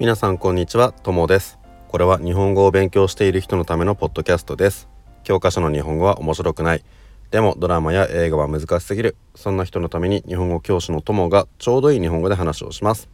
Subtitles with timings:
[0.00, 1.56] 皆さんこんにちは、ともです。
[1.86, 4.88] これは日本語を勉強している人のためのポッドキャストです。
[5.22, 6.84] 教科書の日本語は面白くない。
[7.30, 9.16] でもドラマや映画は難しすぎる。
[9.36, 13.08] そんな人のために日本語教師のともがちょうどいい日本語で話をします。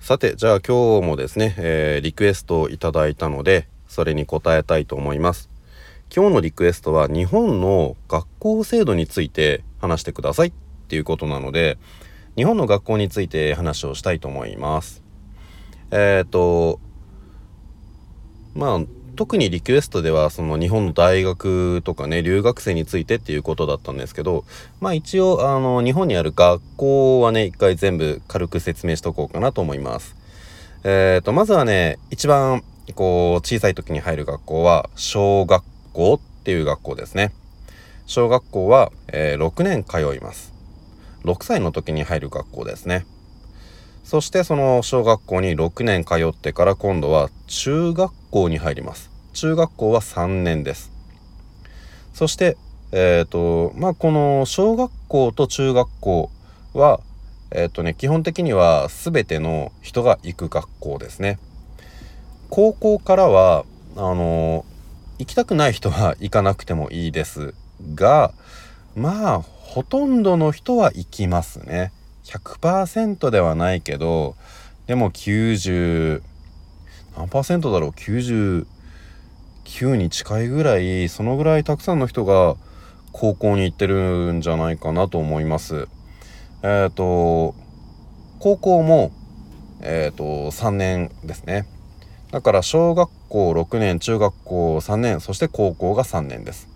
[0.00, 5.50] さてじゃあ今日もですね、えー、リクエストをいただいたのでそれに答えたいと思います。
[6.10, 10.52] 今日のリクエストは日本の学校制度について話してくださいっ
[10.88, 11.76] ていうことなので
[12.36, 15.02] 日本の学校について話をしたいと思います
[15.90, 16.80] えっ、ー、と
[18.54, 18.80] まあ
[19.16, 24.44] 特にリクエストではその日本の大学とかね留学生についてっていうことだったんですけど
[24.80, 30.14] まあ一応あの日本にある学校はね一回全部軽く説明しとこうかなと思います。
[30.84, 32.62] えっ、ー、とまずはね一番
[32.94, 37.32] こう小さい時に入る学校は小学校っていう学校ですね。
[38.04, 40.55] 小学校は、えー、6年通います。
[41.26, 43.04] 6歳の時に入る学校ですね。
[44.04, 49.10] そしてその小学校に6年通ってから今度は中学校に入ります。
[49.32, 50.92] 中学校は3年です。
[52.14, 52.56] そして
[52.92, 56.30] えっ、ー、とまあこの小学校と中学校
[56.72, 57.00] は
[57.50, 61.40] えっ、ー、とね基本的には全ての人が行く学校ですね。
[62.50, 63.64] 高校からは
[63.96, 64.64] あの
[65.18, 67.54] 行きたくない人は行かなくてもいいです
[67.94, 68.32] が
[68.94, 71.92] まあほとんどの人は行きますね
[72.24, 74.34] 100%ではないけど
[74.86, 76.22] でも90
[77.14, 78.64] 何パーセントだろう？99
[79.96, 82.56] に近いぐらいそのぐらいたくさんの人が
[83.12, 85.88] 高校に行ってるんじゃないかなと思います。
[86.62, 87.54] えっ、ー、と
[88.38, 89.12] 高校も
[89.82, 91.66] えっ、ー、と3年ですね。
[92.30, 96.75] だから小学校6年中学校3年そして高校が3年です。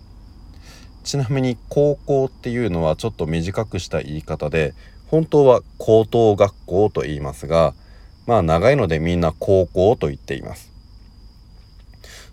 [1.03, 4.73] ちなみに高校っていうのはちょっと短くした言い方で
[5.07, 7.73] 本当は高等学校と言いますが
[8.27, 10.71] まあ長いのでみんな高校と言っています。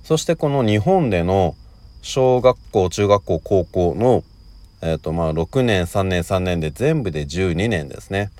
[0.04, 1.54] そしてこの日本での
[2.00, 4.22] 小学校中学校高校の
[4.80, 8.30] えーとまあ、6年3年3年で全部で12年ですね。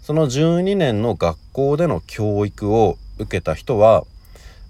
[0.00, 4.04] その12年の学校での教育を受けた人は、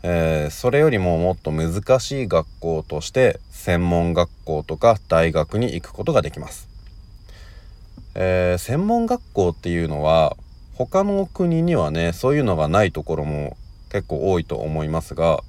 [0.03, 6.71] えー、それよりももっと難しい学校として専門学校とか大学に行くことができます。
[8.15, 10.39] えー、専門学校っていうのは
[10.73, 13.59] 他の国にはねそういうのがないところも
[13.91, 15.41] 結構多いと思いますが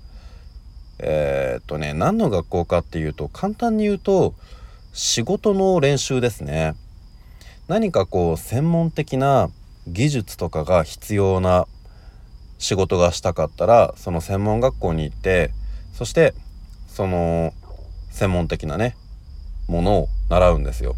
[0.99, 4.33] えー、っとね何の学校かっていうと簡単に言うと
[4.91, 6.75] 仕事の練習ですね。
[7.69, 9.49] 何かこう専門的な
[9.87, 11.67] 技術とかが必要な
[12.57, 15.51] 仕事がしたかったらその専門学校に行って
[15.93, 16.33] そして
[16.89, 17.53] その
[18.09, 18.95] 専門的なね
[19.67, 20.95] ものを習うんですよ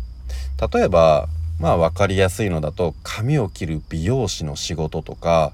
[0.74, 1.28] 例えば
[1.60, 5.54] まあ分かりやすいのだと髪を切る美容師の仕事とか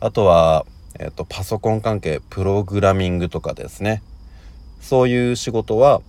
[0.00, 0.66] あとは、
[0.98, 4.02] えーと、パソコン関係プログラミングとかですね
[4.80, 6.02] そういう仕事は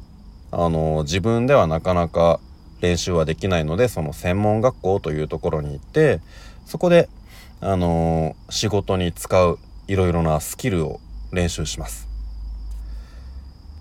[0.51, 2.39] あの自分ではなかなか
[2.81, 6.19] 練習はできないのでその専門学校というところに行って
[6.65, 7.09] そこで
[7.59, 10.99] あの仕事に使ういろいろなスキルを
[11.31, 12.06] 練習します。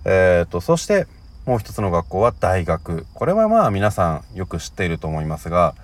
[0.09, 1.05] えーとそして
[1.45, 3.05] もう一つの学校は大学。
[3.13, 5.75] これはまあ皆さんよく知っていると思いますが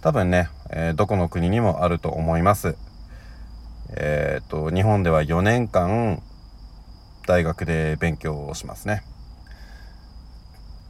[0.00, 2.76] 多分ね、えー、どこの国にもあると思います。
[3.94, 6.20] えっ、と日本では4年間
[7.28, 9.04] 大学で勉強をしますね。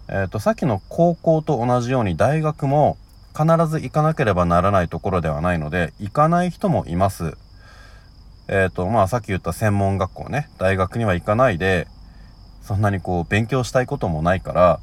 [0.09, 2.97] えっ、とさっきの高校と同じように大学も
[3.37, 7.37] 必ず行かなければならないところではないので行かない人もいます。
[8.49, 10.49] えっ、とまあさっき言った専門学校ね。
[10.59, 11.87] 大学には行かないで
[12.63, 14.81] そんなにこう勉強したいこともないから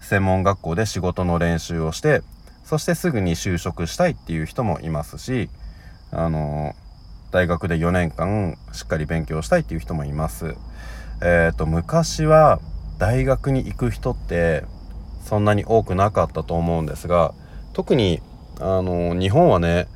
[0.00, 2.22] 専門学校で仕事の練習をして
[2.64, 5.48] そしてすぐに就職したいっていう人もいますし
[6.12, 6.74] あの
[7.30, 10.56] 大学で4年間しっかり勉強したいっていう人もいます。
[11.22, 12.60] えっ、ー、と昔は
[12.98, 14.64] 大学に行く人って
[15.24, 17.34] そんなに多くなかったと思うんですが
[17.72, 18.20] 特に
[18.58, 19.86] あの日本はね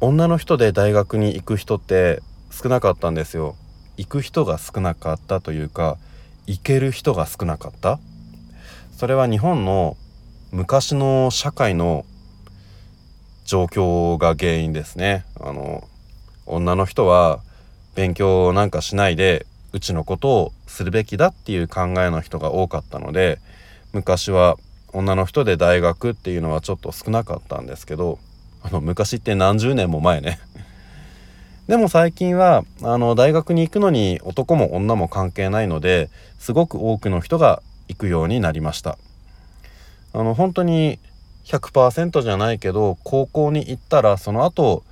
[0.00, 2.20] 女の人で大学に行く人って
[2.50, 3.56] 少なかったんですよ。
[3.96, 5.96] 行く人が少なかったというか
[6.46, 7.98] 行ける人が少なかった？
[8.96, 9.96] それは日本の
[10.52, 12.04] 昔の社会の
[13.44, 15.24] 状況が原因ですね。
[15.40, 15.84] あの
[16.46, 17.40] 女の人は
[17.94, 23.38] 勉強なんかしないでうちのことをするべきだっていう考えの人が多かったので
[23.92, 24.56] 昔は
[24.92, 28.18] 女の人で大学っていうのはちょっと少なかったんですけど
[28.62, 30.38] あの昔って何十年も前ね。
[31.68, 38.98] でも最近はあの大学に行くのに男も女も関係ないのですごく多くの人が行くようになりました
[40.12, 41.00] あの本当に
[41.44, 44.84] 100%じゃないけど高校に行ったらその後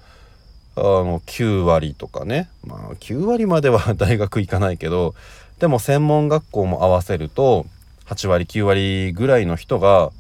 [0.76, 5.15] あの9割とかねまあ9割までは 大学行かないけど
[5.61, 7.67] でも専門学校も合わせると
[8.06, 10.11] 8割9割ぐらいの人が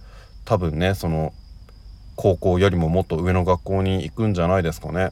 [0.44, 1.32] 多分ねその
[2.14, 5.10] 高校よりももっと上の学校に行くんじゃないですかね。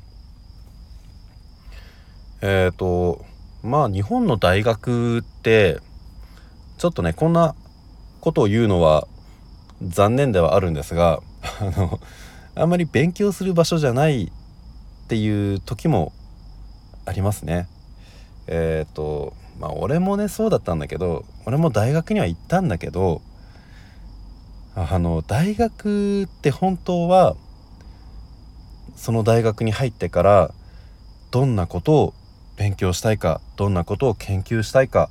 [2.42, 3.24] えっ、ー、と
[3.62, 5.78] まあ日本の大学って
[6.76, 7.54] ちょっとねこんな
[8.20, 9.06] ことを言うのは
[9.80, 11.20] 残念ではあるんですが
[11.60, 12.00] あの
[12.56, 14.30] あんまり勉強する場所じゃないっ
[15.06, 16.12] ていう時も
[17.06, 17.68] ありますね。
[18.48, 23.22] えっ、ー、とまあ俺もねそうだったんだけど俺も大学には行ったんだけど
[24.74, 27.36] あの大学って本当は
[28.96, 30.54] その大学に入ってから
[31.30, 32.14] どんなことを
[32.56, 35.10] 勉強したいかどんなことを研究したいか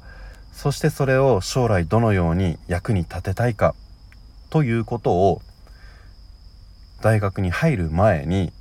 [0.52, 3.76] そしてそれを将来どのように役に立てたいか
[4.50, 5.42] ということを
[7.02, 8.52] 大学に入る前に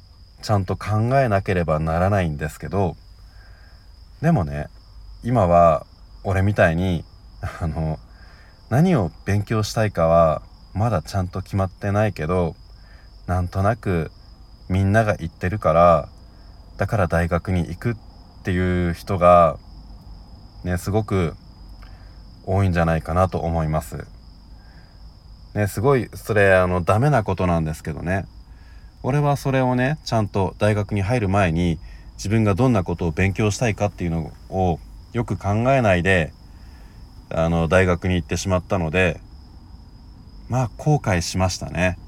[0.43, 2.97] ちゃんと考えなければならないんですけど
[4.23, 4.69] でもね
[5.23, 5.87] 今は
[6.25, 7.05] 俺みたいに
[7.61, 7.99] あの
[8.71, 10.43] 何を勉強したいかは
[10.75, 12.55] まだちゃんと決まってないけど
[13.27, 14.11] なんとなく
[14.69, 16.09] みんなが言ってるから
[16.77, 17.97] だから大学に行くっ
[18.41, 19.59] っていう人が
[20.65, 21.35] ねすごく
[22.47, 24.07] 多いんじゃないかなと思います。
[25.55, 28.25] ねすごいそれあのダメなことなんですけどね
[29.03, 31.79] 俺はそれをねちゃんと大学に入る前に
[32.15, 34.79] 自分がどんなことを勉強したいかっていうのを
[35.13, 36.33] よく考えないで
[37.31, 39.21] あの大学に行ってしまったので
[40.49, 41.99] まあ後悔しましたね。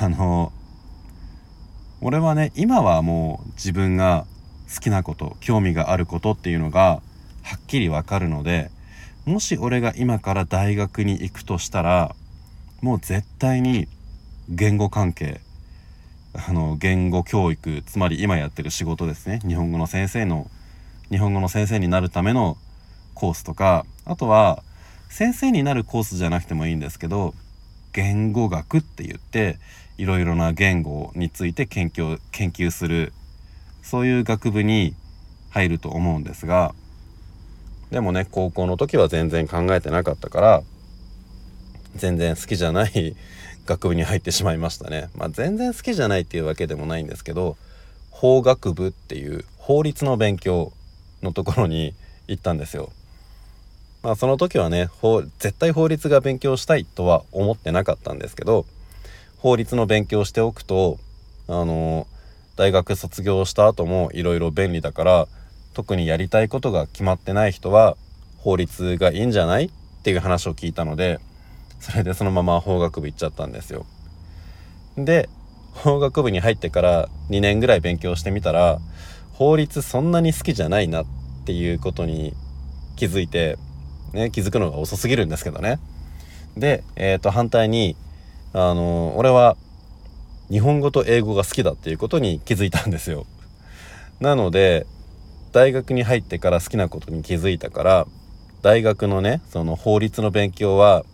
[0.00, 0.52] あの
[2.00, 4.26] 俺はね今はもう自分が
[4.72, 7.02] 好きなこと興味があることっていうのが
[7.42, 8.70] はっきりわかるので
[9.26, 12.14] もし俺が今から大学に行くとしたら
[12.80, 13.88] もう絶対に
[14.48, 15.40] 言語関係
[16.32, 19.40] あの言語教育つまり今やってる仕事ですね。
[19.46, 20.48] 日本語の先生の
[21.10, 22.56] 日本語の先生になるための
[23.14, 24.62] コースとかあとは
[25.08, 27.34] 先生になるコースじゃなくてもいいんですけど
[27.92, 29.58] 言語学って言って
[29.98, 33.12] いろいろな言語について研究研究する
[33.90, 34.94] そういう学部に
[35.50, 36.76] 入ると思うんですが
[37.90, 40.62] でもね高校の時は全然考えてなかったから
[41.96, 43.16] 全然好きじゃない
[43.66, 45.10] 学部に入ってしまいましたね。
[45.14, 47.56] まあ、全然好きじゃないっていうわけでもないんですけど
[48.10, 50.72] 法学部っていう法律の勉強
[51.20, 51.94] のところに
[52.28, 52.92] 行ったんですよ。
[54.04, 58.66] まあその時はね法絶対法律が勉強したいとは思ってなかったんですけど
[59.38, 61.00] 法律の勉強しておくと
[61.48, 62.06] あの
[62.60, 65.28] 大学卒業した後もいろいろ便利だから
[65.72, 67.96] 特にやりたいことが決まってない人は
[68.36, 69.64] 法律がいいんじゃない？
[69.64, 69.70] っ
[70.02, 71.20] ていう話を聞いたので
[71.80, 73.86] それでそのまま法学部行っちゃったんですよ。
[74.98, 75.30] で
[75.72, 78.78] 法学部に入ってから2年ぐらい勉強してみたら
[79.32, 81.06] 法律そんなに好きじゃないなっ
[81.46, 82.34] ていうことに
[82.96, 83.56] 気づいて
[84.12, 85.78] ね、気づくのが遅すぎるんですけどね。
[86.56, 87.96] で、えっ、ー、と、反対に、
[88.52, 89.56] あの、俺は
[90.50, 93.26] 日本語と英語が好きだっていうことに気づいたんですよ。
[94.20, 94.86] なので、
[95.52, 98.06] 大学に入ってから好きなことに気づいたから、
[98.62, 101.04] 大学のね、その法律の勉強は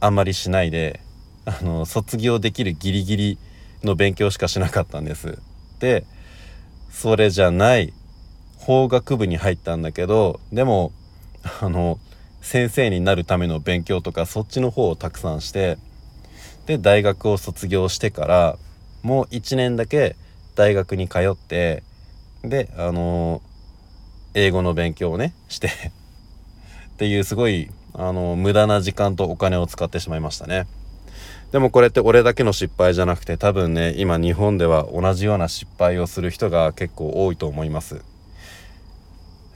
[0.00, 1.00] あんまりしないで、
[1.44, 3.38] あの、卒業できるギリギリ
[3.84, 5.38] の勉強しかしなかったんです。
[5.78, 6.04] で、
[6.90, 7.92] それじゃない
[8.56, 10.92] 法学部に入ったんだけど、でも
[11.60, 11.98] あの
[12.40, 15.78] 先生になるための勉強とかそっちの方をたくさんして
[16.68, 18.58] で大学を卒業してから
[19.02, 20.16] もう1年だけ
[20.54, 21.82] 大学に通って
[22.42, 23.40] であの
[24.34, 25.70] 英語の勉強をねしてっ
[26.98, 30.66] ていうすごいあの無駄な時間とお金を使ってしまいましたね。
[31.52, 38.02] でもこれって俺だけの失敗じゃなくて多分ね今日本では同じような失敗をする人が結構多いと思います。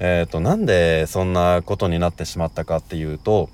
[0.00, 3.50] えっ、ー、となんでそんなことになってしまったかっていうと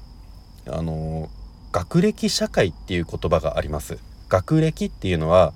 [0.69, 1.29] あの
[1.79, 3.99] 学歴社会っていう言葉があります。
[4.29, 5.53] 学歴っていうのは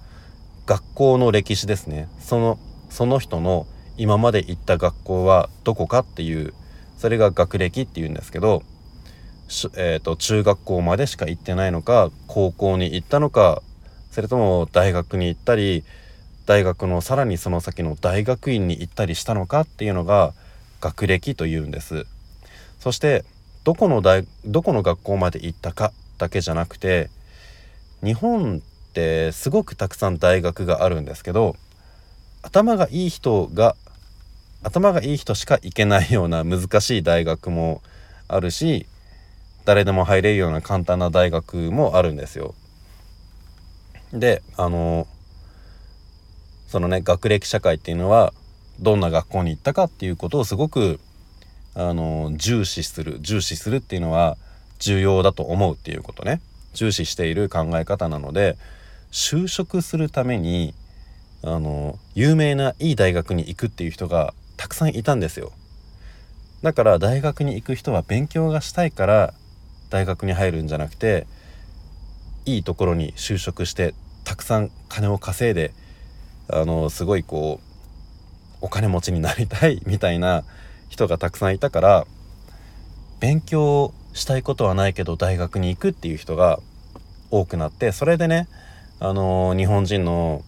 [0.67, 2.09] 学校の歴史ですね。
[2.21, 2.61] その
[2.91, 3.67] その人の
[3.99, 6.55] 今まで行った学校はどこかっていう
[6.97, 8.63] それが学歴っていうんですけど、
[9.77, 13.61] えーと、中学校までしか行ってないのか高校に行ったのか
[14.13, 15.83] それとも大学に行ったり
[16.47, 20.35] 大学のさらにその先の大学院に行ったりしたのかっていうのが
[20.81, 22.07] 学歴というんです。
[22.79, 23.25] そして
[23.65, 27.11] どこの大どこの学校まで行ったかだけじゃなくて
[28.05, 31.57] 日本ってすごくたくさん大学があるんですけど
[32.43, 33.75] 頭がいい人が
[34.63, 37.83] 頭がいい人しか行けないような難しい大学も
[38.29, 38.87] あるし
[39.65, 42.55] 誰でも入れるような簡単な大学もあるんですよ。
[44.13, 45.09] であの
[46.69, 48.33] そのね学歴社会っていうのは
[48.79, 51.01] どんな学校に行ったかっていうことをすごく
[51.75, 54.37] あの重視する重視するっていうのは
[54.83, 56.41] 重要だと思うっていうことね。
[56.75, 58.57] 重視している考え方なので
[59.13, 60.75] 就職するために
[61.43, 65.53] あの有名ないい大学に行くっていう人がたくさんいたんですよ。
[66.63, 69.35] だから大学に行く人は勉強がしたいから
[69.91, 71.27] 大学に入るんじゃなくて
[72.45, 75.73] いいところに就職してたくさん金を稼いで
[76.49, 80.45] あのすごいこうお金持ちになりたいみたいな
[80.89, 82.07] 人がたくさんいたから
[83.21, 86.61] 勉強したいことはないけど大学に行くっていう人が
[87.31, 88.49] 多くなってそれでね
[89.01, 90.43] あの日本人の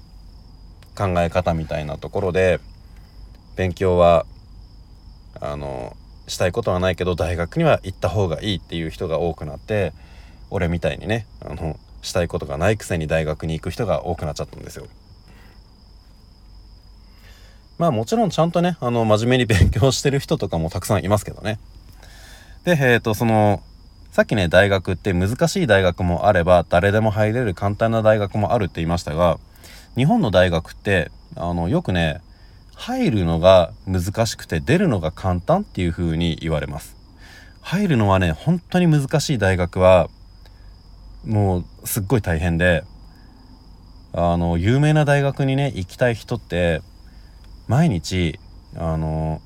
[0.95, 2.61] 考え方みたいなところで
[3.57, 4.27] 勉強は
[5.41, 5.97] あの
[6.29, 9.93] したいことはないけど大学には行った方がいいっていう人が多くなって
[10.51, 14.87] 俺みたいにねあのしたいことがないくせに大学に行く人が多くなっちゃったんですよ。
[17.79, 21.59] まあもちろんちゃんとねあの真面目に勉強してる人とかもたくさんいますけどね。
[22.65, 23.63] でえっ、ー、とその
[24.11, 29.39] さっきね大学って難しい大学もあれば誰でも入れる簡単な大学もあるって言いましたが
[29.97, 32.21] 日本の大学ってあのよくね
[32.75, 36.97] 入るのが難しくて出るのが簡単っていう風に言われます。
[37.61, 40.09] 入るのはね本当に難しい大学は
[41.25, 42.85] もうすっごい大変で
[44.13, 46.83] あの有名な大学にね行きたい人って
[47.67, 48.39] 毎日
[48.77, 49.41] あの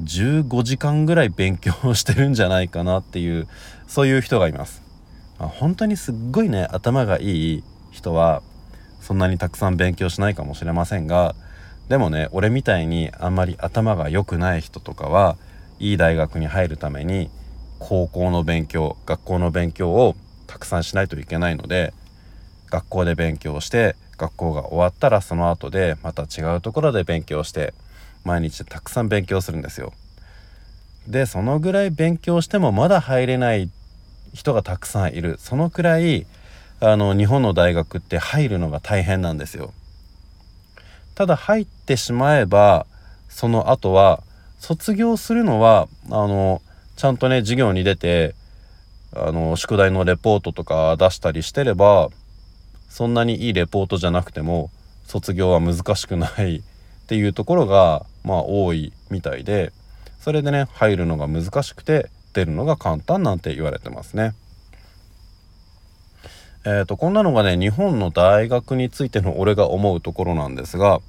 [0.00, 3.46] 15時間ぐらい勉強してるんじゃないかなっていう
[3.86, 4.82] そういう人がいます、
[5.38, 8.42] まあ、本当にすっごいね頭がいい人は
[9.00, 11.34] そんなにたくさん勉強しないかもしれませんが
[11.88, 15.36] でもね俺みたいにあんまり頭が良くない人とかは
[15.78, 17.30] いい大学に入るために
[17.78, 20.14] 高校の勉強学校の勉強を
[20.46, 21.92] たくさんしないといけないので
[22.70, 27.74] 学校で勉強して学校が終わったらその後でまた違うところで勉強して
[28.24, 29.92] 毎日たくさん勉強するんですよ。
[31.06, 33.70] でそのぐらい勉強してもまだ入れない
[34.32, 36.26] 人がたくさんいるそのくらい
[36.80, 39.72] あの日本の大学って入るのが大変なんですよ。
[41.14, 42.86] ただ入ってしまえば
[43.28, 44.22] その後は
[44.58, 46.62] 卒業するのはあの
[46.96, 48.34] ちゃんとね授業に出て
[49.14, 52.08] あの宿題のレポートとか出したりしてれば
[52.88, 54.70] そんなにいいレポートじゃなくても
[55.06, 56.62] 卒業は難しくないっ
[57.06, 59.72] ていうところがまあ多いみたいで
[60.20, 64.34] それでね入るのが難しくて出るのが簡単なんて言われてますね。
[66.64, 71.00] えーと、こんなのがね日本の大学についての俺が思うところなんですが、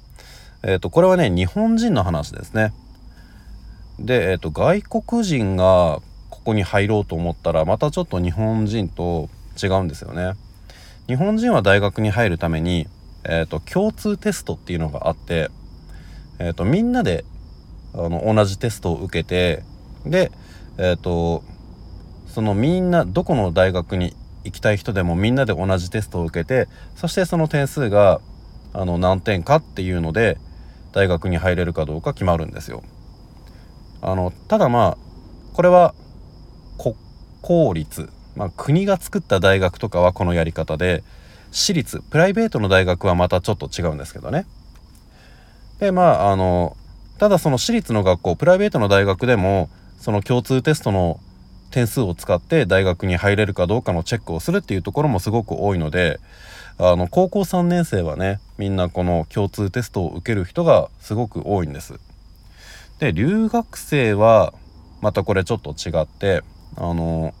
[0.64, 2.72] えーと、これはね日本人の話ですね。
[4.00, 9.28] で、えーと、外国人がここに入ろうと思ったらまたちょっと日本人と
[9.62, 10.32] 違うんですよね。
[11.06, 12.88] 日本人は大学に入るために、
[13.22, 15.50] えー、と共通テストっていうのがあって、
[16.38, 17.24] えー、とみんなで
[17.94, 19.62] あの同じテストを受けて
[20.04, 20.32] で
[20.78, 21.42] えっ、ー、と
[22.26, 24.14] そのみんなどこの大学に
[24.44, 28.20] 行きたい人でもみんなで同じテストを受けてそしてその点数が
[28.72, 30.38] あの何点かっていうので
[30.92, 32.82] 大学に入れるかどうか決まるんですよ。
[34.02, 34.98] あのただまあ
[35.54, 35.94] これは
[36.78, 36.94] 国
[37.40, 41.04] 公立、まあ、国が作った大学とかはこのやり方で
[41.52, 44.46] 私立プライベートの大学はまたちょっと違うんですけどね。
[45.78, 46.76] でまああの
[47.18, 51.20] ただその私立の学校プライベートの大学でもその共通テストの
[51.70, 56.20] 点数を使って大学に入れるかどうかのチェックをするっていうところもすごく多いので
[56.78, 61.98] あの高校3年生はねみんなこの共通テストを受ける人がすごく多いんです。
[62.98, 64.52] で留学生は
[65.00, 66.42] またこれちょっと違って
[66.76, 67.34] あの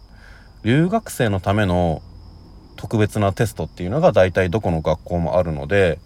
[0.64, 2.02] 留学生のための
[2.76, 5.98] 特別なテストっていうのが大体どこの学校もあるので、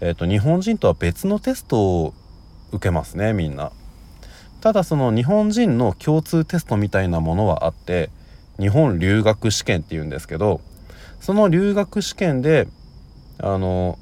[0.00, 2.14] えーと日本人とは別のテストを
[2.72, 3.72] 受けますねみんな。
[4.60, 8.10] ただその日本人の共通テストみたいなものはあって
[8.58, 10.60] 日本留学試験っていうんですけど
[11.20, 12.66] その留学試験で
[13.38, 13.98] あの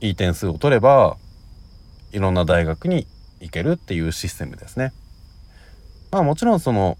[0.00, 1.16] いい点数を取れば
[2.12, 3.06] いろんな大学に
[3.40, 4.92] 行けるっていうシステムですね。
[6.10, 6.96] まあもちろんその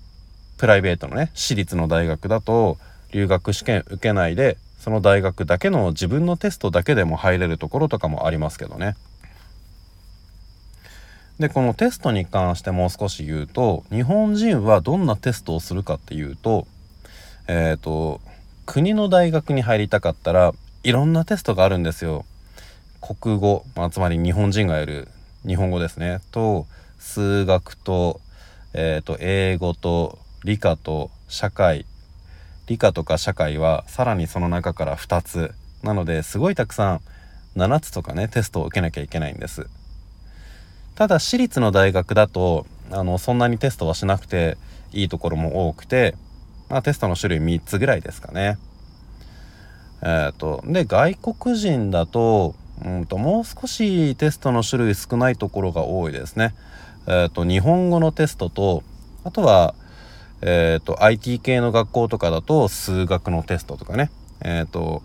[0.58, 2.76] プライベートのね私立の大学だと
[3.12, 8.96] 留学試験受けないでその大学だけの自分のテストだけでも入れるところとかもありますけどね。
[11.38, 16.66] でこのテストに関してもう少し言うと日本人はどんなテストをするかっていうと
[17.46, 18.20] えっ、ー、と
[18.66, 22.24] 国の大学に入りたかったらいろんなテストがあるんですよ。
[23.00, 25.06] 国語、まあ、つまり日本人がやる
[25.46, 26.66] 日本語ですねと
[26.98, 28.20] 数学と,、
[28.74, 31.86] えーと、英語と理科と社会
[32.66, 35.54] 理科とか社会はさらにその中から2つ。
[35.82, 37.00] なのですごいたくさん
[37.56, 39.66] 7つとかねテストを受けなきゃいけないんです。
[40.94, 44.56] ただ私立の大学だとあのそんなにテストはしなくて
[44.92, 46.14] いいところも多くて、
[46.68, 48.58] まあ、テストの種類3つぐらいですかね。
[50.02, 52.54] えっ、ー、とで外国人だと
[52.84, 56.54] うんともう少しテストの種類少ないところが多いですね。
[57.06, 58.82] えっ、ー、と日本語のテストと
[59.24, 59.74] あとは
[60.42, 64.10] えっ、ー、と IT 系の学校とかだと数学のテストとかね。
[64.44, 65.02] えっ、と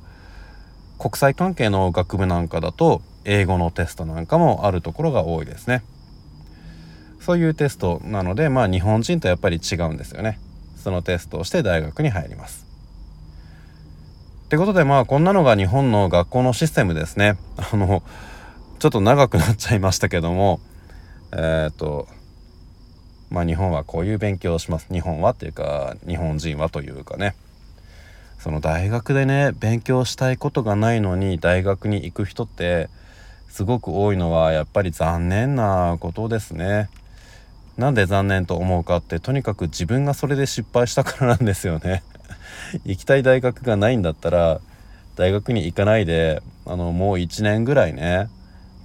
[1.00, 5.84] 国際関係の学部なんかだと英語のテストなんかもあるところが多いですね。
[7.20, 10.40] そういうテストなのでまあ日本人とやっぱり違うんですよね。
[10.76, 12.66] そのテストをして大学に入ります。
[14.46, 17.38] ってことでまあこんなのが日本の学校のシステムですね。
[17.58, 18.02] あの
[18.80, 20.60] ちょっと長くなっちゃいましたけども
[21.32, 22.08] えっ、と
[23.30, 27.36] まあ日本はこういう勉強をします日本はっていうか日本人はというかね
[28.40, 32.90] その大学でね勉強したいことがないのに大学に行く人って
[33.50, 36.90] すごく多いのはやっぱり残念なことですね。
[37.78, 42.04] なんで残念と思うかってとにかく自分がそれで失敗したからなんですよね。
[42.86, 44.62] 行きたい大学がないんだったら
[45.16, 48.30] 大学に行かないであのもう1年ぐらいね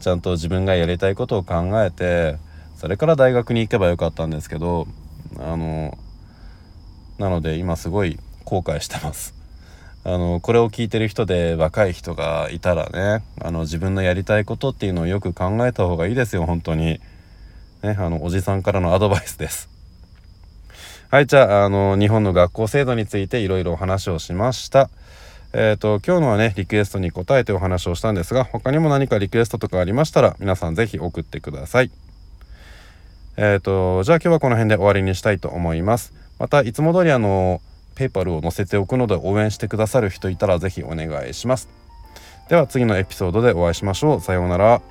[0.01, 2.37] ちゃんと自分がやりたいことを考えて
[2.83, 4.89] それから大学に行けばよかったんですけど
[5.39, 5.97] あの
[7.17, 9.37] なので今すごい後悔してます。
[10.03, 17.01] あのこれを聞いてる人で若い人がいたらねあの自分のやりたいことっていうのをよく考えた方がいいですよ本当に。
[17.85, 19.69] ねあのおじさんからのアドバイスです。
[21.09, 24.91] はいじゃああの日本の学校制度についていろいろお話をしました。
[25.53, 31.93] えっ、ー、と今日のはねリクエストに答えてお話をしたんですが他にも何かリクエストとかありましたら皆さん是非送ってください。
[33.37, 37.61] えっ、ー、とじゃあ今日はこの辺で終わりにしたいと思いますまたいつも通りあの
[37.95, 41.69] ペイパルを載せておくので応援してくださる人いたらぜひお願いします。
[42.49, 44.21] では次のエピソードでお会いしましょう。
[44.21, 44.83] さようなら。